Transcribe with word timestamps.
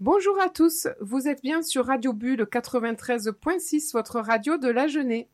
Bonjour 0.00 0.40
à 0.40 0.48
tous, 0.48 0.86
vous 1.00 1.26
êtes 1.26 1.42
bien 1.42 1.60
sur 1.60 1.86
Radio 1.86 2.12
Bulle 2.12 2.42
93.6, 2.42 3.92
votre 3.92 4.20
radio 4.20 4.56
de 4.56 4.68
la 4.68 4.86
Genée. 4.86 5.26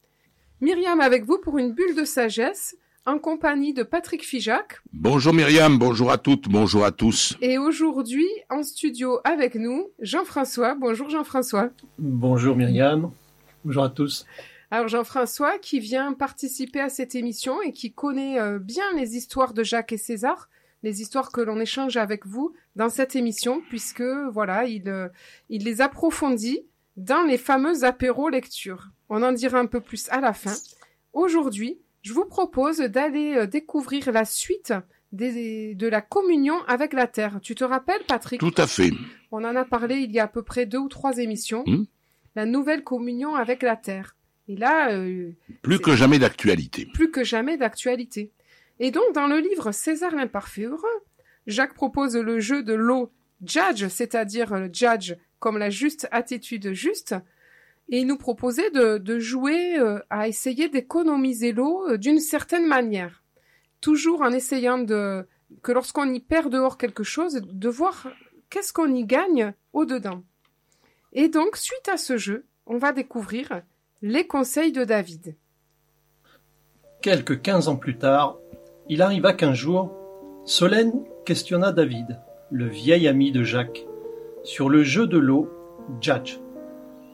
Myriam 0.63 1.03
avec 1.03 1.27
vous 1.27 1.37
pour 1.37 1.59
une 1.59 1.73
bulle 1.73 1.95
de 1.95 2.07
sagesse, 2.07 2.75
en 3.05 3.19
compagnie 3.19 3.75
de 3.75 3.83
Patrick 3.83 4.25
Fijac. 4.25 4.81
Bonjour 4.95 5.35
Myriam, 5.35 5.79
bonjour 5.79 6.11
à 6.11 6.17
toutes, 6.17 6.49
bonjour 6.49 6.83
à 6.87 6.93
tous. 6.93 7.37
Et 7.43 7.59
aujourd'hui, 7.59 8.27
en 8.49 8.63
studio 8.63 9.19
avec 9.25 9.55
nous, 9.55 9.91
Jean-François. 9.99 10.75
Bonjour 10.75 11.11
Jean-François. 11.11 11.69
Bonjour 11.99 12.57
Myriam, 12.57 13.11
bonjour 13.67 13.85
à 13.85 13.91
tous. 13.91 14.25
Alors 14.71 14.89
Jean-François 14.89 15.59
qui 15.59 15.79
vient 15.79 16.15
participer 16.15 16.81
à 16.81 16.89
cette 16.89 17.15
émission 17.15 17.61
et 17.61 17.73
qui 17.73 17.93
connaît 17.93 18.41
euh, 18.41 18.59
bien 18.59 18.95
les 18.97 19.15
histoires 19.15 19.53
de 19.53 19.63
Jacques 19.63 19.93
et 19.93 19.99
César, 19.99 20.49
les 20.85 21.01
histoires 21.01 21.33
que 21.33 21.41
l'on 21.41 21.59
échange 21.59 21.97
avec 21.97 22.27
vous 22.27 22.55
dans 22.77 22.91
cette 22.91 23.17
émission, 23.17 23.63
puisque 23.71 24.05
voilà, 24.33 24.67
il, 24.67 24.89
euh, 24.89 25.09
il 25.49 25.65
les 25.65 25.81
approfondit 25.81 26.61
dans 26.97 27.23
les 27.25 27.39
fameux 27.39 27.85
apéros 27.85 28.29
lecture. 28.29 28.91
On 29.09 29.23
en 29.23 29.33
dira 29.33 29.59
un 29.59 29.67
peu 29.67 29.81
plus 29.81 30.09
à 30.11 30.21
la 30.21 30.33
fin. 30.35 30.55
Aujourd'hui, 31.15 31.79
je 32.03 32.13
vous 32.13 32.27
propose 32.27 32.79
d'aller 32.79 33.35
euh, 33.35 33.47
découvrir 33.47 34.13
la 34.13 34.25
suite 34.27 34.75
des, 35.13 35.75
de 35.75 35.89
la 35.89 36.03
communion 36.03 36.57
avec 36.69 36.93
la 36.93 37.07
terre. 37.07 37.39
Tu 37.41 37.55
te 37.55 37.65
rappelles, 37.65 38.05
Patrick? 38.07 38.39
Tout 38.41 38.55
à 38.59 38.67
fait. 38.67 38.91
On 39.33 39.43
en 39.45 39.57
a 39.57 39.65
parlé 39.65 39.97
il 39.97 40.13
y 40.13 40.21
a 40.21 40.25
à 40.25 40.29
peu 40.29 40.43
près 40.43 40.67
deux 40.67 40.79
ou 40.79 40.89
trois 40.89 41.17
émissions. 41.19 41.65
Hmm? 41.67 41.85
La 42.37 42.45
nouvelle 42.47 42.85
communion 42.85 43.35
avec 43.37 43.63
la 43.63 43.77
terre. 43.77 44.17
Et 44.49 44.57
là, 44.57 44.93
euh, 44.93 45.33
Plus 45.63 45.79
que 45.79 45.97
jamais 45.97 46.19
d'actualité. 46.19 46.87
plus 46.93 47.11
que 47.11 47.25
jamais 47.25 47.57
d'actualité. 47.57 48.33
Et 48.81 48.91
donc, 48.91 49.13
dans 49.15 49.27
le 49.27 49.39
livre 49.39 49.73
César 49.73 50.15
l'imparfait 50.15 50.65
heureux, 50.65 51.05
Jacques 51.47 51.75
propose 51.75 52.17
le 52.17 52.41
jeu 52.41 52.63
de 52.63 52.75
l'eau 52.75 53.13
judge, 53.45 53.87
c'est-à-dire 53.89 54.55
le 54.57 54.71
judge 54.73 55.15
comme 55.39 55.59
la 55.59 55.71
juste 55.71 56.09
attitude 56.11 56.73
juste, 56.73 57.15
et 57.91 57.99
il 57.99 58.07
nous 58.07 58.17
proposait 58.17 58.71
de, 58.71 59.19
jouer 59.19 59.79
euh, 59.79 59.99
à 60.09 60.27
essayer 60.27 60.69
d'économiser 60.69 61.53
l'eau 61.53 61.87
euh, 61.87 61.99
d'une 61.99 62.19
certaine 62.19 62.67
manière. 62.67 63.23
Toujours 63.81 64.23
en 64.23 64.33
essayant 64.33 64.79
de, 64.79 65.27
que 65.63 65.73
lorsqu'on 65.73 66.11
y 66.13 66.21
perd 66.21 66.51
dehors 66.51 66.79
quelque 66.79 67.03
chose, 67.03 67.43
de 67.45 67.69
voir 67.69 68.09
qu'est-ce 68.49 68.73
qu'on 68.73 68.95
y 68.95 69.05
gagne 69.05 69.53
au-dedans. 69.75 70.23
Et 71.13 71.29
donc, 71.29 71.57
suite 71.57 71.89
à 71.93 71.99
ce 71.99 72.17
jeu, 72.17 72.47
on 72.67 72.79
va 72.79 72.93
découvrir 72.93 73.63
les 74.01 74.27
conseils 74.27 74.73
de 74.73 74.85
David. 74.85 75.37
Quelques 77.03 77.43
quinze 77.43 77.69
ans 77.69 77.77
plus 77.77 77.99
tard, 77.99 78.39
il 78.89 79.03
arriva 79.03 79.33
qu'un 79.33 79.55
jour, 79.55 79.93
Solène 80.45 80.93
questionna 81.25 81.73
David, 81.73 82.19
le 82.51 82.69
vieil 82.69 83.09
ami 83.09 83.33
de 83.33 83.43
Jacques, 83.43 83.87
sur 84.43 84.69
le 84.69 84.83
jeu 84.83 85.07
de 85.07 85.19
l'eau 85.19 85.51
Judge. 86.01 86.39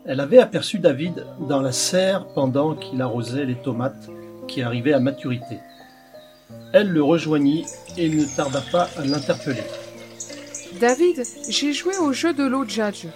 Elle 0.05 0.21
avait 0.21 0.39
aperçu 0.39 0.79
David 0.79 1.25
dans 1.49 1.61
la 1.61 1.73
serre 1.73 2.27
pendant 2.35 2.75
qu'il 2.75 3.01
arrosait 3.03 3.45
les 3.45 3.55
tomates 3.55 4.09
qui 4.49 4.63
arrivaient 4.63 4.95
à 4.95 5.01
maturité. 5.01 5.59
Elle 6.73 6.89
le 6.89 7.03
rejoignit 7.03 7.67
et 7.97 8.09
ne 8.09 8.25
tarda 8.25 8.63
pas 8.73 8.89
à 8.97 9.05
l'interpeller. 9.05 9.63
David, 10.81 11.23
j'ai 11.49 11.73
joué 11.73 11.97
au 11.99 12.13
jeu 12.13 12.33
de 12.33 12.45
l'eau 12.45 12.65
Judge. 12.67 13.07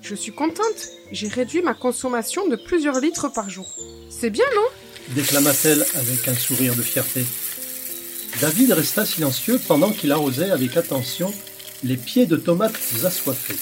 Je 0.00 0.14
suis 0.14 0.32
contente. 0.32 0.88
J'ai 1.12 1.28
réduit 1.28 1.62
ma 1.62 1.74
consommation 1.74 2.48
de 2.48 2.56
plusieurs 2.56 2.98
litres 2.98 3.28
par 3.32 3.50
jour. 3.50 3.66
C'est 4.08 4.30
bien, 4.30 4.44
non? 4.54 5.14
Déclama-t-elle 5.14 5.84
avec 5.94 6.26
un 6.26 6.34
sourire 6.34 6.74
de 6.74 6.82
fierté. 6.82 7.24
David 8.40 8.72
resta 8.72 9.04
silencieux 9.06 9.60
pendant 9.68 9.92
qu'il 9.92 10.10
arrosait 10.10 10.50
avec 10.50 10.76
attention 10.76 11.32
les 11.84 11.96
pieds 11.96 12.26
de 12.26 12.36
tomates 12.36 12.78
assoiffés. 13.04 13.58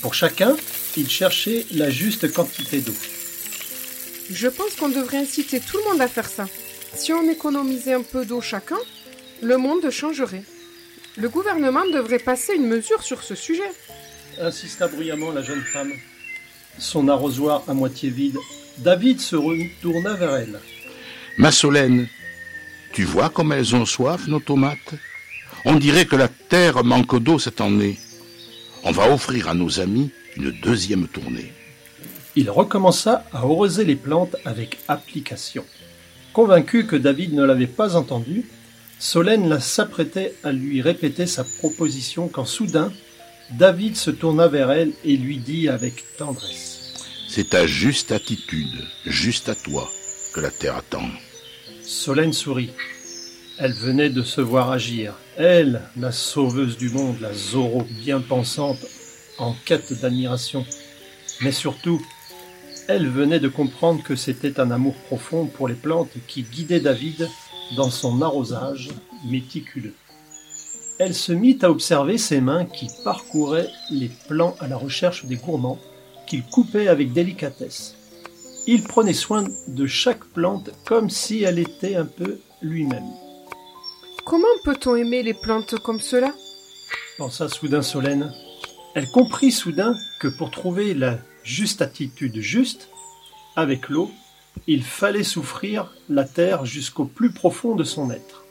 Pour 0.00 0.14
chacun, 0.14 0.56
il 0.96 1.08
cherchait 1.08 1.66
la 1.72 1.90
juste 1.90 2.32
quantité 2.32 2.80
d'eau. 2.80 2.94
Je 4.30 4.48
pense 4.48 4.74
qu'on 4.76 4.88
devrait 4.88 5.18
inciter 5.18 5.60
tout 5.60 5.78
le 5.78 5.90
monde 5.90 6.00
à 6.00 6.08
faire 6.08 6.28
ça. 6.28 6.48
Si 6.94 7.12
on 7.12 7.28
économisait 7.28 7.94
un 7.94 8.02
peu 8.02 8.24
d'eau 8.24 8.40
chacun, 8.40 8.78
le 9.42 9.56
monde 9.56 9.88
changerait. 9.90 10.44
Le 11.16 11.28
gouvernement 11.28 11.84
devrait 11.86 12.18
passer 12.18 12.54
une 12.54 12.66
mesure 12.66 13.02
sur 13.02 13.22
ce 13.22 13.34
sujet. 13.34 13.70
Insista 14.40 14.88
bruyamment 14.88 15.30
la 15.30 15.42
jeune 15.42 15.62
femme. 15.62 15.92
Son 16.78 17.08
arrosoir 17.08 17.64
à 17.68 17.74
moitié 17.74 18.08
vide, 18.08 18.38
David 18.78 19.20
se 19.20 19.36
retourna 19.36 20.14
vers 20.14 20.36
elle. 20.36 20.58
Ma 21.36 21.52
Solène, 21.52 22.08
tu 22.92 23.04
vois 23.04 23.30
comme 23.30 23.52
elles 23.52 23.74
ont 23.74 23.86
soif, 23.86 24.26
nos 24.28 24.40
tomates? 24.40 24.94
On 25.64 25.76
dirait 25.76 26.06
que 26.06 26.16
la 26.16 26.28
terre 26.28 26.84
manque 26.84 27.18
d'eau 27.22 27.38
cette 27.38 27.60
année. 27.60 27.98
On 28.84 28.90
va 28.90 29.10
offrir 29.12 29.48
à 29.48 29.54
nos 29.54 29.80
amis 29.80 30.10
une 30.36 30.50
deuxième 30.50 31.08
tournée. 31.08 31.52
Il 32.36 32.50
recommença 32.50 33.24
à 33.32 33.38
arroser 33.38 33.84
les 33.84 33.96
plantes 33.96 34.36
avec 34.44 34.78
application. 34.88 35.64
Convaincu 36.32 36.86
que 36.86 36.96
David 36.96 37.34
ne 37.34 37.44
l'avait 37.44 37.66
pas 37.66 37.96
entendu, 37.96 38.46
Solène 38.98 39.58
s'apprêtait 39.60 40.34
à 40.42 40.52
lui 40.52 40.80
répéter 40.80 41.26
sa 41.26 41.44
proposition 41.44 42.28
quand 42.28 42.44
soudain, 42.44 42.92
David 43.50 43.96
se 43.96 44.10
tourna 44.10 44.48
vers 44.48 44.70
elle 44.70 44.92
et 45.04 45.16
lui 45.16 45.38
dit 45.38 45.68
avec 45.68 46.16
tendresse. 46.16 46.94
C'est 47.28 47.50
ta 47.50 47.66
juste 47.66 48.12
attitude, 48.12 48.84
juste 49.06 49.48
à 49.48 49.54
toi, 49.54 49.88
que 50.34 50.40
la 50.40 50.50
terre 50.50 50.76
attend. 50.76 51.08
Solène 51.84 52.32
sourit. 52.32 52.70
Elle 53.58 53.72
venait 53.72 54.10
de 54.10 54.22
se 54.22 54.40
voir 54.40 54.70
agir. 54.70 55.14
Elle, 55.36 55.82
la 55.96 56.12
sauveuse 56.12 56.76
du 56.76 56.90
monde, 56.90 57.20
la 57.20 57.32
Zorro 57.32 57.82
bien 57.82 58.20
pensante, 58.20 58.84
en 59.38 59.54
quête 59.64 59.92
d'admiration. 60.00 60.64
Mais 61.40 61.52
surtout, 61.52 62.00
elle 62.88 63.08
venait 63.08 63.40
de 63.40 63.48
comprendre 63.48 64.02
que 64.02 64.16
c'était 64.16 64.60
un 64.60 64.70
amour 64.70 64.94
profond 65.06 65.46
pour 65.46 65.68
les 65.68 65.74
plantes 65.74 66.12
qui 66.28 66.42
guidait 66.42 66.80
David 66.80 67.28
dans 67.76 67.90
son 67.90 68.22
arrosage 68.22 68.90
méticuleux. 69.26 69.94
Elle 70.98 71.14
se 71.14 71.32
mit 71.32 71.58
à 71.62 71.70
observer 71.70 72.18
ses 72.18 72.40
mains 72.40 72.64
qui 72.64 72.88
parcouraient 73.02 73.70
les 73.90 74.10
plants 74.28 74.56
à 74.60 74.68
la 74.68 74.76
recherche 74.76 75.24
des 75.24 75.36
gourmands 75.36 75.78
qu'il 76.26 76.44
coupait 76.44 76.88
avec 76.88 77.12
délicatesse. 77.12 77.96
Il 78.66 78.84
prenait 78.84 79.12
soin 79.12 79.44
de 79.66 79.86
chaque 79.86 80.24
plante 80.24 80.70
comme 80.86 81.10
si 81.10 81.42
elle 81.42 81.58
était 81.58 81.96
un 81.96 82.04
peu 82.04 82.38
lui-même. 82.60 83.10
Comment 84.24 84.46
peut-on 84.64 84.94
aimer 84.94 85.22
les 85.22 85.34
plantes 85.34 85.78
comme 85.80 86.00
cela? 86.00 86.32
Pensa 87.18 87.48
soudain 87.48 87.82
Solène. 87.82 88.32
Elle 88.94 89.08
comprit 89.08 89.50
soudain 89.50 89.96
que 90.20 90.28
pour 90.28 90.50
trouver 90.50 90.94
la 90.94 91.18
juste 91.42 91.82
attitude 91.82 92.38
juste, 92.40 92.88
avec 93.56 93.88
l'eau, 93.88 94.10
il 94.66 94.84
fallait 94.84 95.24
souffrir 95.24 95.92
la 96.08 96.24
terre 96.24 96.64
jusqu'au 96.64 97.04
plus 97.04 97.32
profond 97.32 97.74
de 97.74 97.84
son 97.84 98.10
être. 98.10 98.44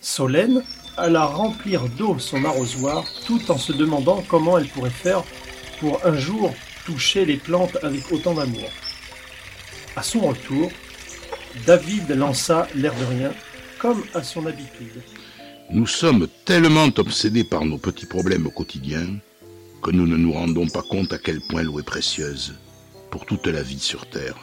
Solène 0.00 0.62
alla 0.96 1.24
remplir 1.24 1.88
d'eau 1.96 2.18
son 2.18 2.44
arrosoir 2.44 3.04
tout 3.26 3.50
en 3.50 3.56
se 3.56 3.72
demandant 3.72 4.22
comment 4.28 4.58
elle 4.58 4.68
pourrait 4.68 4.90
faire 4.90 5.22
pour 5.80 6.04
un 6.04 6.16
jour 6.16 6.52
toucher 6.84 7.24
les 7.24 7.36
plantes 7.36 7.78
avec 7.82 8.12
autant 8.12 8.34
d'amour. 8.34 8.68
À 9.98 10.02
son 10.04 10.20
retour, 10.20 10.70
David 11.66 12.08
lança 12.10 12.68
l'air 12.76 12.94
de 12.94 13.04
rien, 13.04 13.32
comme 13.80 14.04
à 14.14 14.22
son 14.22 14.46
habitude. 14.46 15.02
Nous 15.72 15.88
sommes 15.88 16.28
tellement 16.44 16.88
obsédés 16.98 17.42
par 17.42 17.64
nos 17.64 17.78
petits 17.78 18.06
problèmes 18.06 18.46
au 18.46 18.50
quotidien 18.52 19.18
que 19.82 19.90
nous 19.90 20.06
ne 20.06 20.16
nous 20.16 20.32
rendons 20.32 20.68
pas 20.68 20.84
compte 20.88 21.12
à 21.12 21.18
quel 21.18 21.40
point 21.48 21.64
l'eau 21.64 21.80
est 21.80 21.82
précieuse 21.94 22.54
pour 23.10 23.26
toute 23.26 23.48
la 23.48 23.60
vie 23.60 23.80
sur 23.80 24.08
Terre. 24.08 24.36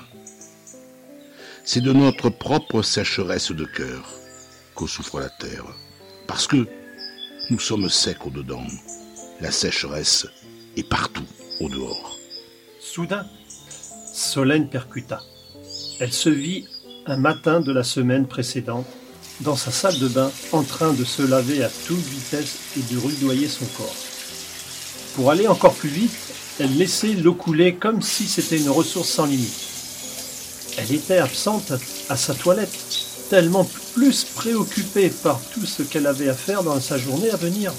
C'est 1.64 1.80
de 1.80 1.94
notre 1.94 2.30
propre 2.30 2.82
sécheresse 2.82 3.54
de 3.54 3.64
cœur 3.64 4.12
qu'en 4.74 4.88
souffre 4.88 5.22
la 5.22 5.30
Terre, 5.30 5.68
parce 6.28 6.48
que 6.48 6.68
nous 7.50 7.60
sommes 7.60 7.88
secs 7.90 8.26
au-dedans. 8.26 8.68
La 9.40 9.52
sécheresse 9.52 10.28
est 10.76 10.90
partout 10.90 11.30
au 11.62 11.70
dehors. 11.70 12.18
Soudain, 12.82 13.26
Solène 14.14 14.70
percuta. 14.70 15.22
Elle 16.00 16.12
se 16.12 16.30
vit 16.30 16.66
un 17.06 17.16
matin 17.16 17.62
de 17.62 17.72
la 17.72 17.84
semaine 17.84 18.28
précédente 18.28 18.86
dans 19.42 19.56
sa 19.56 19.72
salle 19.72 19.98
de 20.00 20.10
bain 20.10 20.30
en 20.52 20.64
train 20.64 20.92
de 20.92 21.06
se 21.06 21.22
laver 21.22 21.64
à 21.64 21.70
toute 21.88 21.98
vitesse 21.98 22.58
et 22.78 22.94
de 22.94 23.00
rudoyer 23.00 23.48
son 23.48 23.66
corps. 23.78 23.96
Pour 25.16 25.32
aller 25.32 25.48
encore 25.48 25.74
plus 25.74 25.90
vite, 25.90 26.12
elle 26.60 26.78
laissait 26.78 27.14
l'eau 27.14 27.34
couler 27.34 27.76
comme 27.76 28.02
si 28.02 28.28
c'était 28.28 28.58
une 28.58 28.70
ressource 28.70 29.10
sans 29.10 29.26
limite. 29.26 29.54
Elle 30.78 30.94
était 30.94 31.20
absente 31.20 31.72
à 32.10 32.18
sa 32.18 32.34
toilette, 32.34 32.78
tellement 33.30 33.68
plus 33.94 34.26
préoccupée 34.26 35.10
par 35.10 35.40
tout 35.54 35.66
ce 35.66 35.84
qu'elle 35.84 36.08
avait 36.08 36.30
à 36.30 36.34
faire 36.34 36.64
dans 36.64 36.80
sa 36.82 36.98
journée 36.98 37.32
à 37.32 37.38
venir. 37.38 37.74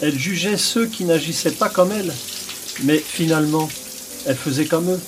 Elle 0.00 0.16
jugeait 0.16 0.56
ceux 0.56 0.86
qui 0.86 1.04
n'agissaient 1.04 1.50
pas 1.50 1.68
comme 1.68 1.90
elle, 1.90 2.12
mais 2.84 2.98
finalement, 2.98 3.68
elle 4.26 4.36
faisait 4.36 4.66
comme 4.66 4.90
eux. 4.90 5.00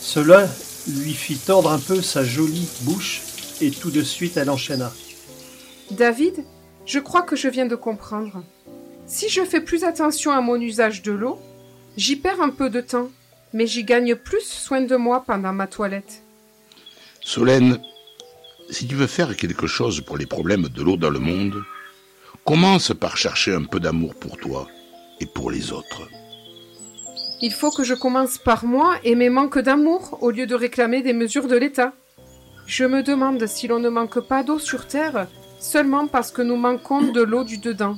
Cela 0.00 0.48
lui 0.88 1.12
fit 1.12 1.36
tordre 1.36 1.70
un 1.70 1.78
peu 1.78 2.00
sa 2.02 2.24
jolie 2.24 2.68
bouche 2.82 3.22
et 3.60 3.70
tout 3.70 3.90
de 3.90 4.02
suite 4.02 4.36
elle 4.36 4.50
enchaîna. 4.50 4.92
David, 5.90 6.44
je 6.86 6.98
crois 6.98 7.22
que 7.22 7.36
je 7.36 7.48
viens 7.48 7.66
de 7.66 7.76
comprendre. 7.76 8.42
Si 9.06 9.28
je 9.28 9.44
fais 9.44 9.60
plus 9.60 9.84
attention 9.84 10.32
à 10.32 10.40
mon 10.40 10.56
usage 10.56 11.02
de 11.02 11.12
l'eau, 11.12 11.38
j'y 11.96 12.16
perds 12.16 12.40
un 12.40 12.50
peu 12.50 12.70
de 12.70 12.80
temps, 12.80 13.10
mais 13.52 13.66
j'y 13.66 13.84
gagne 13.84 14.14
plus 14.14 14.44
soin 14.44 14.82
de 14.82 14.96
moi 14.96 15.24
pendant 15.26 15.52
ma 15.52 15.66
toilette. 15.66 16.22
Solène, 17.22 17.78
si 18.70 18.86
tu 18.86 18.94
veux 18.94 19.06
faire 19.06 19.36
quelque 19.36 19.66
chose 19.66 20.00
pour 20.02 20.18
les 20.18 20.26
problèmes 20.26 20.68
de 20.68 20.82
l'eau 20.82 20.96
dans 20.96 21.10
le 21.10 21.18
monde, 21.18 21.62
commence 22.44 22.92
par 22.98 23.16
chercher 23.16 23.54
un 23.54 23.64
peu 23.64 23.80
d'amour 23.80 24.14
pour 24.14 24.36
toi 24.36 24.68
et 25.20 25.26
pour 25.26 25.50
les 25.50 25.72
autres. 25.72 26.08
Il 27.40 27.52
faut 27.52 27.70
que 27.70 27.84
je 27.84 27.94
commence 27.94 28.36
par 28.36 28.64
moi 28.64 28.96
et 29.04 29.14
mes 29.14 29.30
manques 29.30 29.60
d'amour 29.60 30.18
au 30.22 30.30
lieu 30.30 30.46
de 30.46 30.56
réclamer 30.56 31.02
des 31.02 31.12
mesures 31.12 31.46
de 31.46 31.56
l'État. 31.56 31.92
Je 32.66 32.84
me 32.84 33.02
demande 33.02 33.46
si 33.46 33.68
l'on 33.68 33.78
ne 33.78 33.88
manque 33.88 34.20
pas 34.20 34.42
d'eau 34.42 34.58
sur 34.58 34.86
Terre 34.86 35.28
seulement 35.60 36.08
parce 36.08 36.32
que 36.32 36.42
nous 36.42 36.56
manquons 36.56 37.12
de 37.12 37.22
l'eau 37.22 37.44
du 37.44 37.58
dedans, 37.58 37.96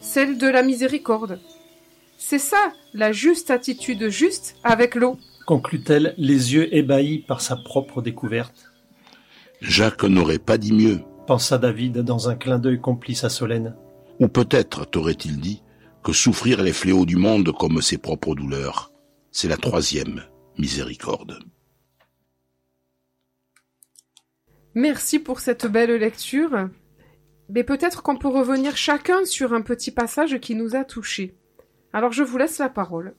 celle 0.00 0.38
de 0.38 0.46
la 0.46 0.62
miséricorde. 0.62 1.38
C'est 2.16 2.38
ça, 2.38 2.72
la 2.94 3.12
juste 3.12 3.50
attitude 3.50 4.08
juste 4.08 4.56
avec 4.64 4.94
l'eau. 4.94 5.18
Conclut-elle, 5.46 6.14
les 6.16 6.54
yeux 6.54 6.74
ébahis 6.74 7.18
par 7.18 7.40
sa 7.40 7.56
propre 7.56 8.02
découverte. 8.02 8.72
Jacques 9.60 10.04
n'aurait 10.04 10.38
pas 10.38 10.58
dit 10.58 10.72
mieux. 10.72 11.00
Pensa 11.26 11.58
David 11.58 11.98
dans 11.98 12.28
un 12.28 12.36
clin 12.36 12.58
d'œil 12.58 12.80
complice 12.80 13.24
à 13.24 13.28
Solène. 13.28 13.74
Ou 14.18 14.28
peut-être, 14.28 14.86
t'aurait-il 14.86 15.38
dit, 15.40 15.62
que 16.08 16.14
souffrir 16.14 16.62
les 16.62 16.72
fléaux 16.72 17.04
du 17.04 17.16
monde 17.16 17.52
comme 17.52 17.82
ses 17.82 17.98
propres 17.98 18.34
douleurs, 18.34 18.90
c'est 19.30 19.46
la 19.46 19.58
troisième 19.58 20.22
miséricorde. 20.56 21.38
Merci 24.74 25.18
pour 25.18 25.40
cette 25.40 25.66
belle 25.66 25.92
lecture. 25.96 26.70
Mais 27.50 27.62
peut-être 27.62 28.02
qu'on 28.02 28.16
peut 28.16 28.28
revenir 28.28 28.74
chacun 28.74 29.26
sur 29.26 29.52
un 29.52 29.60
petit 29.60 29.90
passage 29.90 30.38
qui 30.40 30.54
nous 30.54 30.74
a 30.74 30.82
touchés. 30.82 31.36
Alors 31.92 32.12
je 32.12 32.22
vous 32.22 32.38
laisse 32.38 32.56
la 32.56 32.70
parole. 32.70 33.14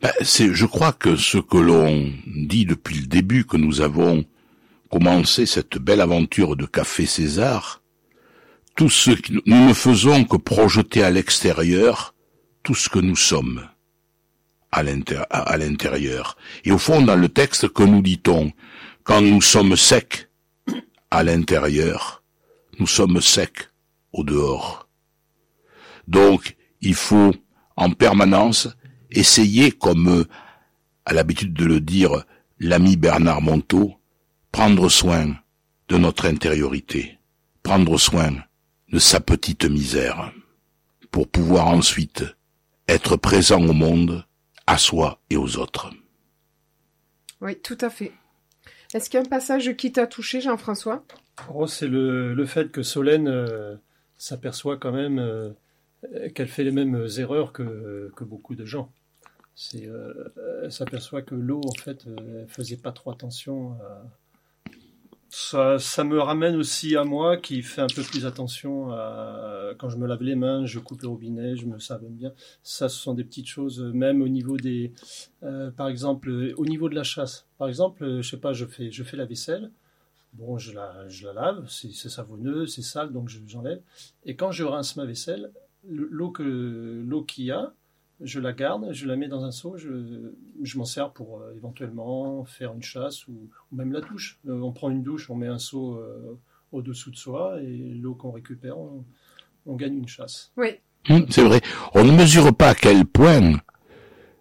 Ben, 0.00 0.12
c'est, 0.22 0.54
je 0.54 0.64
crois 0.64 0.94
que 0.94 1.16
ce 1.16 1.36
que 1.36 1.58
l'on 1.58 2.10
dit 2.26 2.64
depuis 2.64 2.98
le 2.98 3.06
début 3.08 3.44
que 3.44 3.58
nous 3.58 3.82
avons 3.82 4.24
commencé 4.90 5.44
cette 5.44 5.76
belle 5.76 6.00
aventure 6.00 6.56
de 6.56 6.64
Café 6.64 7.04
César, 7.04 7.81
tout 8.74 8.88
ce 8.88 9.10
que 9.10 9.32
nous 9.46 9.68
ne 9.68 9.74
faisons 9.74 10.24
que 10.24 10.36
projeter 10.36 11.02
à 11.02 11.10
l'extérieur 11.10 12.14
tout 12.62 12.74
ce 12.74 12.88
que 12.88 12.98
nous 12.98 13.16
sommes 13.16 13.68
à 14.70 14.82
l'intérieur. 14.82 16.36
Et 16.64 16.72
au 16.72 16.78
fond, 16.78 17.02
dans 17.02 17.16
le 17.16 17.28
texte, 17.28 17.68
que 17.68 17.82
nous 17.82 18.02
dit-on 18.02 18.52
Quand 19.04 19.20
nous 19.20 19.42
sommes 19.42 19.76
secs 19.76 20.30
à 21.10 21.22
l'intérieur, 21.22 22.22
nous 22.78 22.86
sommes 22.86 23.20
secs 23.20 23.68
au 24.12 24.24
dehors. 24.24 24.88
Donc, 26.08 26.56
il 26.80 26.94
faut 26.94 27.34
en 27.76 27.90
permanence 27.90 28.68
essayer, 29.10 29.72
comme 29.72 30.24
a 31.04 31.12
l'habitude 31.12 31.52
de 31.52 31.66
le 31.66 31.80
dire 31.80 32.24
l'ami 32.58 32.96
Bernard 32.96 33.42
Monteau, 33.42 33.94
prendre 34.52 34.88
soin 34.88 35.36
de 35.88 35.98
notre 35.98 36.26
intériorité, 36.26 37.18
prendre 37.62 37.98
soin 37.98 38.32
de 38.92 38.98
sa 38.98 39.20
petite 39.20 39.64
misère, 39.64 40.32
pour 41.10 41.26
pouvoir 41.26 41.68
ensuite 41.68 42.24
être 42.88 43.16
présent 43.16 43.62
au 43.64 43.72
monde, 43.72 44.24
à 44.66 44.76
soi 44.76 45.20
et 45.30 45.36
aux 45.36 45.56
autres. 45.56 45.90
Oui, 47.40 47.58
tout 47.58 47.78
à 47.80 47.90
fait. 47.90 48.12
Est-ce 48.94 49.08
qu'il 49.08 49.18
y 49.18 49.22
a 49.22 49.26
un 49.26 49.28
passage 49.28 49.74
qui 49.76 49.92
t'a 49.92 50.06
touché, 50.06 50.42
Jean-François? 50.42 51.04
Oh, 51.52 51.66
C'est 51.66 51.88
le, 51.88 52.44
fait 52.44 52.70
que 52.70 52.82
Solène 52.82 53.28
euh, 53.28 53.76
s'aperçoit 54.18 54.76
quand 54.76 54.92
même 54.92 55.18
euh, 55.18 55.50
qu'elle 56.34 56.48
fait 56.48 56.64
les 56.64 56.70
mêmes 56.70 57.08
erreurs 57.16 57.52
que, 57.52 58.12
que 58.14 58.24
beaucoup 58.24 58.54
de 58.54 58.66
gens. 58.66 58.92
C'est, 59.54 59.86
euh, 59.86 60.12
elle 60.64 60.72
s'aperçoit 60.72 61.22
que 61.22 61.34
l'eau, 61.34 61.62
en 61.64 61.82
fait, 61.82 62.04
elle 62.06 62.46
faisait 62.48 62.76
pas 62.76 62.92
trop 62.92 63.10
attention 63.10 63.72
à, 63.72 64.02
ça, 65.34 66.04
me 66.04 66.18
ramène 66.18 66.56
aussi 66.56 66.94
à 66.94 67.04
moi 67.04 67.38
qui 67.38 67.62
fais 67.62 67.80
un 67.80 67.86
peu 67.86 68.02
plus 68.02 68.26
attention 68.26 68.92
à, 68.92 69.70
quand 69.78 69.88
je 69.88 69.96
me 69.96 70.06
lave 70.06 70.22
les 70.22 70.34
mains, 70.34 70.66
je 70.66 70.78
coupe 70.78 71.00
le 71.00 71.08
robinet, 71.08 71.56
je 71.56 71.64
me 71.64 71.78
savonne 71.78 72.14
bien. 72.14 72.34
Ça, 72.62 72.90
ce 72.90 72.98
sont 72.98 73.14
des 73.14 73.24
petites 73.24 73.46
choses, 73.46 73.80
même 73.80 74.20
au 74.20 74.28
niveau 74.28 74.58
des, 74.58 74.92
euh, 75.42 75.70
par 75.70 75.88
exemple, 75.88 76.52
au 76.58 76.66
niveau 76.66 76.90
de 76.90 76.94
la 76.94 77.02
chasse. 77.02 77.46
Par 77.56 77.68
exemple, 77.68 78.20
je 78.20 78.28
sais 78.28 78.36
pas, 78.36 78.52
je 78.52 78.66
fais, 78.66 78.90
je 78.90 79.02
fais 79.02 79.16
la 79.16 79.24
vaisselle. 79.24 79.70
Bon, 80.34 80.58
je 80.58 80.72
la, 80.74 81.08
je 81.08 81.26
la 81.26 81.32
lave, 81.32 81.66
c'est 81.68 81.92
savonneux, 81.92 82.66
c'est 82.66 82.82
sale, 82.82 83.10
donc 83.10 83.30
j'enlève. 83.46 83.80
Et 84.24 84.36
quand 84.36 84.52
je 84.52 84.64
rince 84.64 84.96
ma 84.96 85.06
vaisselle, 85.06 85.50
l'eau 85.88 86.32
l'eau 86.38 87.22
qu'il 87.22 87.44
y 87.44 87.50
a, 87.50 87.72
je 88.22 88.40
la 88.40 88.52
garde, 88.52 88.92
je 88.92 89.06
la 89.06 89.16
mets 89.16 89.28
dans 89.28 89.44
un 89.44 89.50
seau, 89.50 89.76
je, 89.76 90.32
je 90.62 90.78
m'en 90.78 90.84
sers 90.84 91.10
pour 91.10 91.40
euh, 91.40 91.54
éventuellement 91.56 92.44
faire 92.44 92.72
une 92.72 92.82
chasse 92.82 93.26
ou, 93.28 93.48
même 93.72 93.92
la 93.92 94.00
douche. 94.00 94.38
Euh, 94.48 94.60
on 94.60 94.72
prend 94.72 94.90
une 94.90 95.02
douche, 95.02 95.28
on 95.30 95.34
met 95.34 95.48
un 95.48 95.58
seau 95.58 95.96
euh, 95.96 96.38
au-dessous 96.72 97.10
de 97.10 97.16
soi 97.16 97.60
et 97.60 97.94
l'eau 98.00 98.14
qu'on 98.14 98.30
récupère, 98.30 98.76
on, 98.78 99.74
gagne 99.76 99.98
une 99.98 100.08
chasse. 100.08 100.52
Oui. 100.56 100.68
Hum, 101.08 101.26
c'est 101.30 101.42
vrai. 101.42 101.60
On 101.94 102.04
ne 102.04 102.12
mesure 102.12 102.54
pas 102.54 102.70
à 102.70 102.74
quel 102.74 103.04
point 103.04 103.58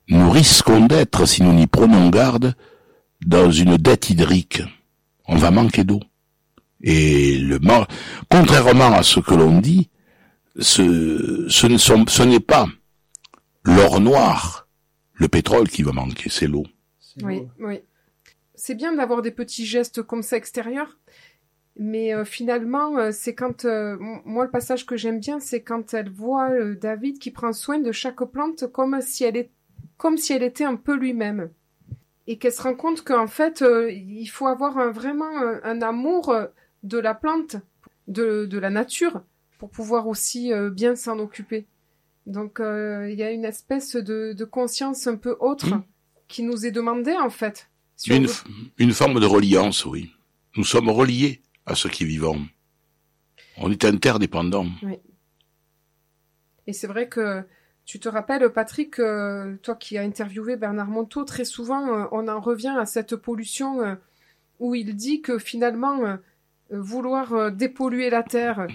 nous 0.10 0.30
risquons 0.30 0.86
d'être, 0.86 1.26
si 1.26 1.42
nous 1.44 1.54
n'y 1.54 1.68
prenons 1.68 2.10
garde, 2.10 2.54
dans 3.26 3.52
une 3.52 3.78
dette 3.78 4.10
hydrique. 4.10 4.62
On 5.28 5.36
va 5.36 5.52
manquer 5.52 5.84
d'eau. 5.84 6.02
Et 6.84 7.38
le 7.38 7.60
contrairement 8.30 8.94
à 8.94 9.04
ce 9.04 9.20
que 9.20 9.36
l'on 9.36 9.60
dit, 9.60 9.90
ce, 10.60 11.46
ce, 11.48 11.78
ce 11.78 12.24
n'est 12.24 12.40
pas 12.40 12.68
l'or 13.64 14.00
noir, 14.00 14.68
le 15.14 15.28
pétrole 15.28 15.70
qui 15.70 15.84
va 15.84 15.92
manquer, 15.92 16.30
c'est 16.30 16.48
l'eau. 16.48 16.66
Oui, 17.24 17.48
oui. 17.60 17.82
C'est 18.56 18.76
bien 18.76 18.94
d'avoir 18.94 19.22
des 19.22 19.32
petits 19.32 19.66
gestes 19.66 20.02
comme 20.02 20.24
ça 20.24 20.38
extérieurs, 20.38 20.98
mais 21.78 22.14
euh, 22.14 22.26
finalement, 22.26 22.98
euh, 22.98 23.10
c'est 23.12 23.34
quand 23.34 23.66
euh, 23.66 23.98
moi 24.26 24.46
le 24.46 24.52
passage 24.52 24.86
que 24.86 24.98
j'aime 24.98 25.20
bien, 25.20 25.40
c'est 25.40 25.62
quand 25.62 25.94
elle 25.94 26.10
voit 26.10 26.52
David 26.76 27.18
qui 27.18 27.32
prend 27.32 27.54
soin 27.54 27.80
de 27.80 27.92
chaque 27.92 28.24
plante 28.26 28.68
comme 28.72 29.02
si 29.02 29.24
elle 29.24 29.38
est 29.38 29.52
comme 29.98 30.18
si 30.18 30.34
elle 30.34 30.44
était 30.44 30.64
un 30.64 30.76
peu 30.76 30.96
lui-même, 30.96 31.52
et 32.26 32.38
qu'elle 32.38 32.52
se 32.52 32.62
rend 32.64 32.74
compte 32.74 33.04
qu'en 33.04 33.28
fait, 33.28 33.64
il 33.64 34.26
faut 34.28 34.48
avoir 34.48 34.92
vraiment 34.92 35.30
un, 35.64 35.80
amour 35.84 36.36
de 36.82 36.98
la 36.98 37.14
plante, 37.14 37.58
de, 38.08 38.48
de 38.48 38.58
la 38.58 38.72
nature, 38.72 39.22
pour 39.60 39.70
pouvoir 39.70 40.08
aussi 40.08 40.52
bien 40.72 40.96
s'en 40.96 41.20
occuper. 41.20 41.68
Donc 42.28 42.60
euh, 42.60 43.10
il 43.12 43.18
y 43.18 43.24
a 43.24 43.32
une 43.32 43.46
espèce 43.46 43.96
de, 43.96 44.46
conscience 44.46 45.08
un 45.08 45.16
peu 45.16 45.36
autre 45.40 45.76
hmm. 45.76 45.84
qui 46.28 46.44
nous 46.44 46.66
est 46.66 46.72
demandée 46.72 47.16
en 47.16 47.30
fait. 47.30 47.70
une, 48.08 48.28
une 48.78 48.94
forme 48.94 49.20
de 49.20 49.26
reliance, 49.26 49.86
oui. 49.86 50.12
Nous 50.56 50.64
sommes 50.64 50.90
reliés 50.90 51.42
à 51.66 51.76
ce 51.76 51.88
qui 51.88 52.06
vivons. 52.06 52.46
On 53.58 53.72
est 53.72 53.86
interdépendants. 53.86 54.68
Oui. 54.84 54.96
Et 56.68 56.74
c'est 56.74 56.88
vrai 56.88 57.08
que 57.08 57.44
tu 57.86 58.00
te 58.00 58.08
rappelles, 58.08 58.48
Patrick, 58.50 59.00
euh, 59.00 59.56
toi 59.64 59.76
qui 59.76 59.98
as 59.98 60.02
interviewé 60.02 60.56
Bernard 60.56 60.88
Monteau, 60.88 61.24
très 61.24 61.46
souvent 61.46 61.88
euh, 61.88 62.06
on 62.12 62.28
en 62.28 62.40
revient 62.40 62.76
à 62.78 62.86
cette 62.86 63.16
pollution 63.16 63.98
où 64.60 64.76
il 64.76 64.96
dit 64.96 65.22
que 65.22 65.40
finalement 65.40 66.18
vouloir 66.70 67.52
dépolluer 67.52 68.12
la 68.12 68.22
terre, 68.22 68.68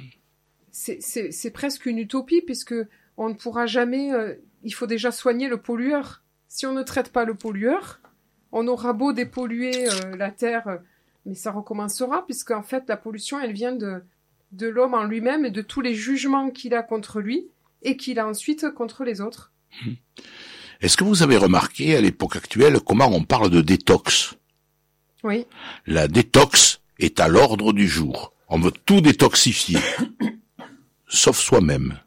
c'est 0.73 1.51
presque 1.53 1.87
une 1.87 1.99
utopie 1.99 2.43
puisque 2.43 2.75
on 3.17 3.29
ne 3.29 3.35
pourra 3.35 3.67
jamais. 3.67 4.13
Euh, 4.13 4.35
il 4.63 4.75
faut 4.75 4.87
déjà 4.87 5.13
soigner 5.13 5.49
le 5.49 5.59
pollueur. 5.59 6.23
Si 6.49 6.67
on 6.67 6.73
ne 6.73 6.83
traite 6.83 7.13
pas 7.13 7.25
le 7.25 7.35
pollueur, 7.35 8.01
on 8.53 8.67
aura 8.69 8.93
beau 8.93 9.13
dépolluer 9.13 9.89
euh, 9.89 10.17
la 10.17 10.31
terre, 10.31 10.69
euh, 10.69 10.77
mais 11.25 11.35
ça 11.35 11.53
recommencera 11.53 12.25
puisqu'en 12.25 12.63
fait 12.63 12.85
la 12.89 12.97
pollution 12.97 13.41
elle 13.41 13.53
vient 13.53 13.75
de 13.75 14.03
de 14.53 14.69
l'homme 14.69 14.95
en 14.95 15.05
lui-même 15.05 15.45
et 15.45 15.51
de 15.51 15.61
tous 15.61 15.81
les 15.81 15.95
jugements 15.95 16.51
qu'il 16.51 16.73
a 16.75 16.83
contre 16.83 17.21
lui 17.21 17.49
et 17.83 17.97
qu'il 17.97 18.19
a 18.19 18.27
ensuite 18.27 18.71
contre 18.71 19.05
les 19.05 19.21
autres. 19.21 19.53
Est-ce 20.81 20.97
que 20.97 21.05
vous 21.05 21.23
avez 21.23 21.37
remarqué 21.37 21.97
à 21.97 22.01
l'époque 22.01 22.37
actuelle 22.37 22.81
comment 22.81 23.09
on 23.09 23.25
parle 23.25 23.51
de 23.51 23.61
détox? 23.61 24.37
Oui. 25.25 25.47
La 25.87 26.07
détox 26.07 26.81
est 26.99 27.19
à 27.19 27.29
l'ordre 27.29 27.73
du 27.73 27.89
jour. 27.89 28.33
On 28.49 28.61
veut 28.61 28.71
tout 28.71 29.01
détoxifier, 29.01 29.79
sauf 31.09 31.39
soi-même. 31.39 31.99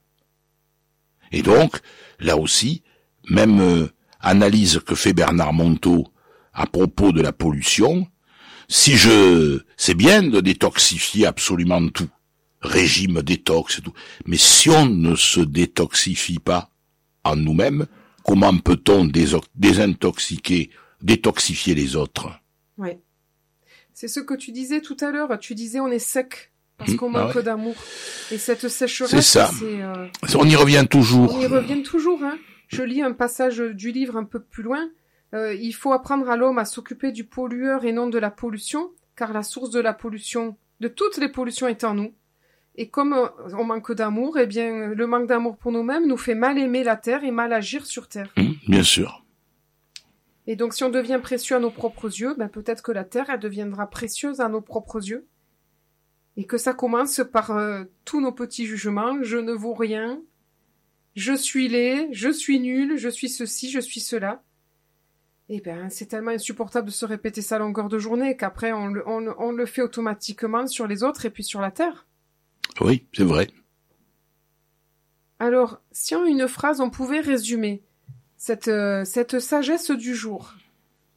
Et 1.31 1.41
donc, 1.41 1.79
là 2.19 2.37
aussi, 2.37 2.83
même 3.29 3.59
euh, 3.59 3.87
analyse 4.19 4.79
que 4.85 4.95
fait 4.95 5.13
Bernard 5.13 5.53
Monteau 5.53 6.07
à 6.53 6.65
propos 6.65 7.11
de 7.11 7.21
la 7.21 7.31
pollution, 7.31 8.07
si 8.67 8.97
je, 8.97 9.59
c'est 9.77 9.95
bien 9.95 10.23
de 10.23 10.41
détoxifier 10.41 11.25
absolument 11.25 11.87
tout, 11.89 12.09
régime 12.61 13.21
détox 13.21 13.79
et 13.79 13.81
tout, 13.81 13.93
mais 14.25 14.37
si 14.37 14.69
on 14.69 14.85
ne 14.85 15.15
se 15.15 15.39
détoxifie 15.39 16.39
pas 16.39 16.69
en 17.23 17.35
nous-mêmes, 17.35 17.85
comment 18.23 18.55
peut-on 18.57 19.05
désintoxiquer, 19.55 20.69
détoxifier 21.01 21.75
les 21.75 21.95
autres? 21.95 22.29
Oui. 22.77 22.91
C'est 23.93 24.07
ce 24.07 24.19
que 24.19 24.33
tu 24.33 24.51
disais 24.51 24.81
tout 24.81 24.97
à 25.01 25.11
l'heure, 25.11 25.39
tu 25.39 25.55
disais 25.55 25.79
on 25.79 25.87
est 25.87 25.99
sec 25.99 26.51
parce 26.79 26.91
Mmh, 26.91 26.95
qu'on 26.95 27.13
ah 27.13 27.25
manque 27.25 27.35
ouais. 27.35 27.43
d'amour. 27.43 27.75
Et 28.31 28.37
cette 28.39 28.67
sécheresse, 28.67 29.11
C'est 29.11 29.21
ça. 29.21 29.51
euh, 29.61 30.07
On 30.35 30.47
y 30.47 30.55
revient 30.55 30.85
toujours. 30.89 31.35
on 31.35 31.41
y 31.41 31.45
revient 31.45 31.83
toujours. 31.83 32.23
Hein. 32.23 32.37
Je 32.67 32.81
lis 32.81 33.01
un 33.03 33.11
passage 33.13 33.57
du 33.59 33.91
livre 33.91 34.17
un 34.17 34.23
peu 34.23 34.39
plus 34.39 34.63
loin. 34.63 34.89
Euh, 35.35 35.53
il 35.53 35.73
faut 35.73 35.93
apprendre 35.93 36.27
à 36.29 36.35
l'homme 36.37 36.57
à 36.57 36.65
s'occuper 36.65 37.11
du 37.11 37.23
pollueur 37.23 37.85
et 37.85 37.91
non 37.91 38.07
de 38.07 38.17
la 38.17 38.31
pollution, 38.31 38.89
car 39.15 39.31
la 39.33 39.43
source 39.43 39.69
de 39.69 39.79
la 39.79 39.93
pollution, 39.93 40.57
de 40.79 40.87
toutes 40.87 41.17
les 41.17 41.29
pollutions 41.29 41.67
est 41.67 41.83
en 41.83 41.93
nous. 41.93 42.13
Et 42.75 42.89
comme 42.89 43.13
euh, 43.13 43.27
on 43.57 43.63
manque 43.65 43.91
d'amour, 43.91 44.37
eh 44.39 44.47
bien, 44.47 44.87
le 44.87 45.05
manque 45.07 45.27
d'amour 45.27 45.57
pour 45.57 45.71
nous-mêmes 45.71 46.07
nous 46.07 46.17
fait 46.17 46.33
mal 46.35 46.57
aimer 46.57 46.83
la 46.83 46.95
terre 46.95 47.23
et 47.23 47.31
mal 47.31 47.51
agir 47.53 47.85
sur 47.85 48.07
terre. 48.07 48.31
Hum, 48.37 48.55
bien 48.67 48.83
sûr. 48.83 49.23
Et 50.47 50.55
donc, 50.55 50.73
si 50.73 50.83
on 50.83 50.89
devient 50.89 51.19
précieux 51.21 51.55
à 51.57 51.59
nos 51.59 51.69
propres 51.69 52.07
yeux, 52.07 52.33
ben 52.37 52.47
peut-être 52.47 52.81
que 52.81 52.91
la 52.91 53.03
terre, 53.03 53.29
elle 53.29 53.39
deviendra 53.39 53.87
précieuse 53.87 54.39
à 54.39 54.49
nos 54.49 54.61
propres 54.61 55.05
yeux. 55.07 55.27
Et 56.39 56.45
que 56.45 56.57
ça 56.57 56.73
commence 56.73 57.19
par 57.31 57.51
euh, 57.51 57.83
tous 58.05 58.21
nos 58.21 58.31
petits 58.31 58.65
jugements. 58.65 59.21
Je 59.21 59.35
ne 59.37 59.51
vaux 59.51 59.73
rien. 59.73 60.21
Je 61.15 61.33
suis 61.33 61.67
laid. 61.67 62.07
Je 62.13 62.29
suis 62.29 62.61
nul. 62.61 62.95
Je 62.97 63.09
suis 63.09 63.27
ceci. 63.27 63.69
Je 63.69 63.79
suis 63.81 63.99
cela. 63.99 64.41
Et 65.49 65.59
ben, 65.59 65.89
c'est 65.89 66.05
tellement 66.05 66.31
insupportable 66.31 66.87
de 66.87 66.93
se 66.93 67.05
répéter 67.05 67.41
ça 67.41 67.57
à 67.57 67.59
longueur 67.59 67.89
de 67.89 67.99
journée 67.99 68.37
qu'après, 68.37 68.71
on 68.71 68.87
le, 68.87 69.03
on, 69.07 69.19
le- 69.19 69.35
on 69.37 69.51
le 69.51 69.65
fait 69.65 69.81
automatiquement 69.81 70.65
sur 70.67 70.87
les 70.87 71.03
autres 71.03 71.25
et 71.25 71.29
puis 71.29 71.43
sur 71.43 71.59
la 71.59 71.71
terre. 71.71 72.07
Oui, 72.79 73.05
c'est 73.13 73.23
vrai. 73.23 73.49
Alors, 75.39 75.81
si 75.91 76.15
en 76.15 76.23
une 76.25 76.47
phrase 76.47 76.81
on 76.81 76.89
pouvait 76.91 77.19
résumer 77.21 77.81
cette, 78.37 78.67
euh, 78.67 79.03
cette 79.05 79.39
sagesse 79.39 79.89
du 79.91 80.13
jour 80.15 80.53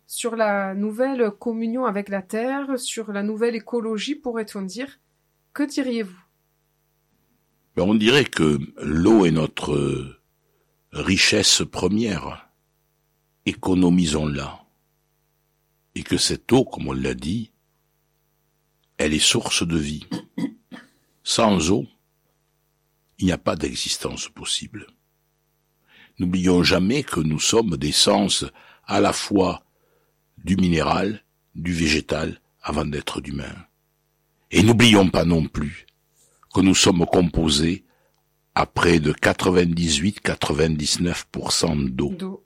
sur 0.06 0.34
la 0.34 0.74
nouvelle 0.74 1.30
communion 1.30 1.84
avec 1.84 2.08
la 2.08 2.22
Terre, 2.22 2.78
sur 2.78 3.12
la 3.12 3.22
nouvelle 3.22 3.54
écologie, 3.54 4.14
pourrait-on 4.14 4.62
dire, 4.62 4.98
que 5.54 5.62
diriez-vous? 5.64 6.18
Ben, 7.76 7.84
on 7.84 7.94
dirait 7.94 8.24
que 8.24 8.58
l'eau 8.82 9.24
est 9.24 9.30
notre 9.30 9.72
euh, 9.72 10.20
richesse 10.92 11.62
première. 11.70 12.48
Économisons-la. 13.46 14.64
Et 15.94 16.02
que 16.02 16.16
cette 16.16 16.50
eau, 16.52 16.64
comme 16.64 16.88
on 16.88 16.92
l'a 16.92 17.14
dit, 17.14 17.52
elle 18.98 19.14
est 19.14 19.18
source 19.18 19.66
de 19.66 19.76
vie. 19.76 20.06
Sans 21.24 21.70
eau, 21.70 21.86
il 23.18 23.26
n'y 23.26 23.32
a 23.32 23.38
pas 23.38 23.56
d'existence 23.56 24.28
possible. 24.28 24.86
N'oublions 26.18 26.62
jamais 26.62 27.02
que 27.02 27.20
nous 27.20 27.40
sommes 27.40 27.76
des 27.76 27.92
sens 27.92 28.44
à 28.84 29.00
la 29.00 29.12
fois 29.12 29.64
du 30.38 30.56
minéral, 30.56 31.24
du 31.54 31.72
végétal, 31.72 32.40
avant 32.62 32.84
d'être 32.84 33.20
d'humain. 33.20 33.54
Et 34.52 34.62
n'oublions 34.62 35.08
pas 35.08 35.24
non 35.24 35.46
plus 35.46 35.86
que 36.54 36.60
nous 36.60 36.74
sommes 36.74 37.06
composés 37.06 37.86
à 38.54 38.66
près 38.66 39.00
de 39.00 39.12
98-99% 39.12 41.88
d'eau. 41.88 42.10
d'eau 42.10 42.44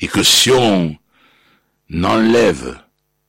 Et 0.00 0.06
que 0.06 0.22
si 0.22 0.50
on 0.50 0.96
enlève 1.92 2.80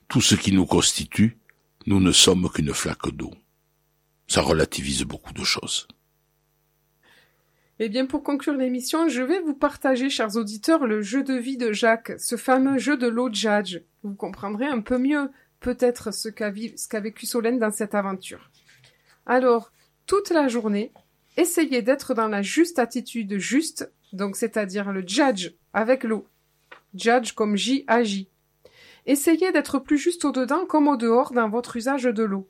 tout 0.08 0.22
ce 0.22 0.36
qui 0.36 0.52
nous 0.52 0.68
constitue, 0.68 1.40
nous 1.88 2.00
ne 2.00 2.12
sommes 2.12 2.48
qu'une 2.50 2.74
flaque 2.74 3.10
d'eau. 3.10 3.32
Ça 4.28 4.42
relativise 4.42 5.02
beaucoup 5.04 5.34
de 5.34 5.44
choses. 5.44 5.88
Eh 7.80 7.90
bien, 7.90 8.06
pour 8.06 8.22
conclure 8.24 8.56
l'émission, 8.56 9.08
je 9.08 9.24
vais 9.24 9.40
vous 9.40 9.56
partager, 9.56 10.10
chers 10.10 10.36
auditeurs, 10.36 10.86
le 10.86 11.02
jeu 11.02 11.24
de 11.24 11.34
vie 11.34 11.56
de 11.58 11.72
Jacques, 11.72 12.12
ce 12.20 12.36
fameux 12.36 12.78
jeu 12.78 12.98
de 12.98 13.08
l'eau 13.08 13.34
Judge. 13.34 13.80
Vous 14.04 14.16
comprendrez 14.16 14.68
un 14.68 14.82
peu 14.82 14.98
mieux, 14.98 15.32
peut-être, 15.60 16.14
ce 16.14 16.30
qu'a 16.30 16.50
vécu 17.00 17.26
Solène 17.26 17.60
dans 17.60 17.72
cette 17.72 17.96
aventure. 17.96 18.50
Alors, 19.26 19.72
toute 20.06 20.30
la 20.30 20.48
journée, 20.48 20.92
essayez 21.38 21.82
d'être 21.82 22.14
dans 22.14 22.28
la 22.28 22.42
juste 22.42 22.80
attitude 22.80 23.38
juste, 23.38 23.92
donc 24.14 24.36
c'est-à-dire 24.36 24.92
le 24.92 25.04
judge 25.06 25.52
avec 25.74 26.04
l'eau. 26.04 26.28
Judge 26.96 27.34
comme 27.34 27.56
J-A-J. 27.56 28.30
Essayez 29.06 29.52
d'être 29.52 29.80
plus 29.80 29.98
juste 29.98 30.26
au 30.26 30.32
dedans 30.32 30.66
comme 30.66 30.88
au 30.88 30.98
dehors 30.98 31.32
dans 31.32 31.50
votre 31.50 31.76
usage 31.76 32.04
de 32.04 32.24
l'eau. 32.24 32.48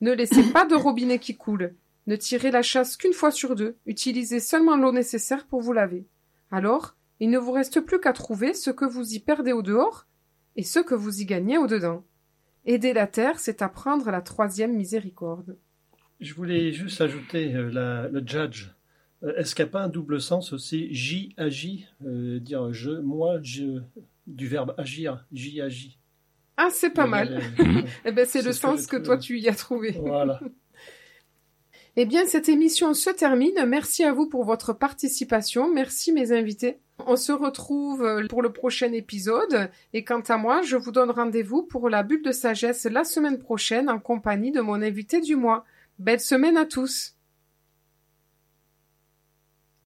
Ne 0.00 0.12
laissez 0.12 0.42
pas 0.52 0.66
de 0.66 0.74
robinet 0.74 1.18
qui 1.18 1.36
coule. 1.36 1.74
Ne 2.06 2.16
tirez 2.16 2.50
la 2.50 2.62
chasse 2.62 2.96
qu'une 2.96 3.12
fois 3.12 3.30
sur 3.30 3.54
deux, 3.54 3.76
utilisez 3.86 4.40
seulement 4.40 4.76
l'eau 4.76 4.92
nécessaire 4.92 5.46
pour 5.46 5.60
vous 5.60 5.72
laver. 5.72 6.06
Alors, 6.50 6.96
il 7.20 7.30
ne 7.30 7.38
vous 7.38 7.52
reste 7.52 7.80
plus 7.80 8.00
qu'à 8.00 8.12
trouver 8.12 8.54
ce 8.54 8.70
que 8.70 8.84
vous 8.84 9.14
y 9.14 9.20
perdez 9.20 9.52
au 9.52 9.62
dehors 9.62 10.06
et 10.56 10.62
ce 10.62 10.80
que 10.80 10.94
vous 10.94 11.20
y 11.20 11.26
gagnez 11.26 11.58
au 11.58 11.66
dedans. 11.66 12.02
Aider 12.66 12.92
la 12.92 13.06
terre, 13.06 13.38
c'est 13.38 13.62
apprendre 13.62 14.10
la 14.10 14.20
troisième 14.20 14.74
miséricorde. 14.76 15.56
Je 16.20 16.34
voulais 16.34 16.72
juste 16.72 17.00
ajouter 17.00 17.54
euh, 17.54 17.70
la- 17.70 18.08
le 18.08 18.22
judge. 18.26 18.66
Euh, 19.22 19.34
Est-ce 19.36 19.54
qu'il 19.54 19.64
n'y 19.64 19.70
a 19.70 19.72
pas 19.72 19.82
un 19.82 19.88
double 19.88 20.20
sens 20.20 20.52
aussi? 20.52 20.88
J 20.94 21.34
agit, 21.38 21.86
euh, 22.06 22.38
dire 22.40 22.72
je, 22.72 22.90
moi, 22.90 23.38
je, 23.42 23.80
du 24.26 24.46
verbe 24.46 24.74
agir, 24.78 25.24
j'y 25.32 25.60
agis. 25.60 25.98
Ah, 26.58 26.68
c'est 26.70 26.90
pas 26.90 27.06
mal. 27.06 27.40
Euh, 27.58 27.82
Eh 28.04 28.12
ben, 28.12 28.26
c'est 28.26 28.42
le 28.42 28.52
ce 28.52 28.60
que 28.60 28.66
sens 28.66 28.86
que 28.86 28.96
trouvé. 28.96 29.02
toi 29.06 29.16
tu 29.18 29.38
y 29.40 29.48
as 29.48 29.54
trouvé. 29.54 29.92
voilà. 29.92 30.40
Eh 31.96 32.04
bien, 32.04 32.26
cette 32.26 32.48
émission 32.48 32.94
se 32.94 33.10
termine. 33.10 33.64
Merci 33.66 34.04
à 34.04 34.12
vous 34.12 34.28
pour 34.28 34.44
votre 34.44 34.72
participation. 34.72 35.72
Merci 35.72 36.12
mes 36.12 36.32
invités. 36.32 36.78
On 37.06 37.16
se 37.16 37.32
retrouve 37.32 38.02
euh, 38.02 38.26
pour 38.28 38.42
le 38.42 38.52
prochain 38.52 38.92
épisode. 38.92 39.70
Et 39.92 40.04
quant 40.04 40.20
à 40.20 40.36
moi, 40.36 40.62
je 40.62 40.76
vous 40.76 40.92
donne 40.92 41.10
rendez-vous 41.10 41.62
pour 41.62 41.88
la 41.88 42.02
bulle 42.02 42.22
de 42.22 42.32
sagesse 42.32 42.84
la 42.84 43.04
semaine 43.04 43.38
prochaine 43.38 43.88
en 43.88 43.98
compagnie 43.98 44.52
de 44.52 44.60
mon 44.60 44.82
invité 44.82 45.20
du 45.20 45.36
mois. 45.36 45.64
Belle 45.98 46.20
semaine 46.20 46.56
à 46.56 46.64
tous. 46.64 47.14